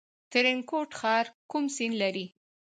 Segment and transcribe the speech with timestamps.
[0.31, 2.25] ترینکوټ ښار کوم سیند لري؟